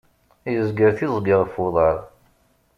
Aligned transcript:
Yezger 0.53 0.91
tiẓgi 0.97 1.35
ɣef 1.37 1.53
uḍar. 1.65 1.97